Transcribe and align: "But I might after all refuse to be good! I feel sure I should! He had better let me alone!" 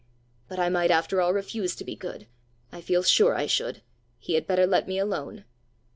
"But 0.47 0.57
I 0.57 0.67
might 0.67 0.89
after 0.89 1.21
all 1.21 1.31
refuse 1.31 1.75
to 1.75 1.83
be 1.85 1.95
good! 1.95 2.25
I 2.71 2.81
feel 2.81 3.03
sure 3.03 3.35
I 3.35 3.45
should! 3.45 3.83
He 4.17 4.33
had 4.33 4.47
better 4.47 4.65
let 4.65 4.87
me 4.87 4.97
alone!" 4.97 5.45